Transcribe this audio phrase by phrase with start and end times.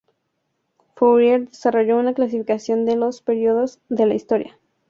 [0.95, 4.57] Fourier desarrolló una clasificación de los períodos de la historia.